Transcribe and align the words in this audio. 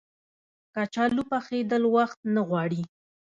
کچالو 0.73 1.21
پخېدل 1.31 1.83
وخت 1.95 2.19
نه 2.35 2.41
غواړي 2.49 2.81